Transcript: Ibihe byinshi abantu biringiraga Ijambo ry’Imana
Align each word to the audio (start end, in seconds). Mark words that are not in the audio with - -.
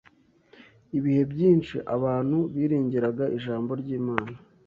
Ibihe 0.97 1.21
byinshi 1.31 1.75
abantu 1.95 2.37
biringiraga 2.55 3.25
Ijambo 3.37 3.71
ry’Imana 3.81 4.37